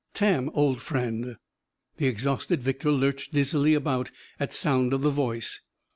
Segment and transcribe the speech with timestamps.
[0.15, 0.49] "Tam!
[0.55, 1.37] Old friend!"
[1.97, 5.59] The exhausted victor lurched dizzily about, at sound of the voice.